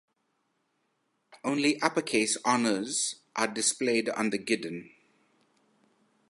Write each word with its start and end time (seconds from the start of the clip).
Only 1.43 1.79
uppercase 1.79 2.35
honours 2.43 3.17
are 3.35 3.45
displayed 3.47 4.09
on 4.09 4.31
the 4.31 4.39
guidon. 4.39 4.89